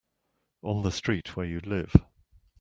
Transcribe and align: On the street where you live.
On 0.63 0.81
the 0.81 0.91
street 0.91 1.35
where 1.35 1.45
you 1.45 1.59
live. 1.59 1.93